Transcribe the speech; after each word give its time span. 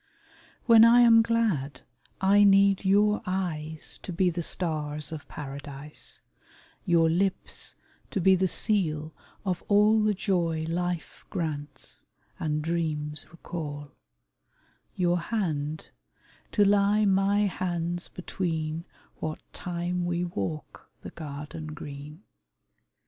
WHEN 0.65 0.83
I 0.83 1.01
am 1.01 1.21
glad 1.21 1.81
I 2.19 2.43
need 2.43 2.83
your 2.85 3.21
eyes 3.27 3.99
To 4.01 4.11
be 4.11 4.31
the 4.31 4.41
stars 4.41 5.11
of 5.11 5.27
Paradise; 5.27 6.21
Your 6.85 7.07
lips 7.07 7.75
to 8.09 8.19
be 8.19 8.33
the 8.33 8.47
seal 8.47 9.13
of 9.45 9.61
all 9.67 10.01
The 10.01 10.15
joy 10.15 10.65
life 10.67 11.23
grants, 11.29 12.03
and 12.39 12.63
dreams 12.63 13.27
recall; 13.29 13.91
Your 14.95 15.19
hand, 15.19 15.91
to 16.53 16.65
lie 16.65 17.05
my 17.05 17.41
hands 17.41 18.09
between 18.09 18.85
What 19.17 19.39
time 19.53 20.07
we 20.07 20.23
walk 20.25 20.89
the 21.01 21.11
garden 21.11 21.67
green. 21.75 22.23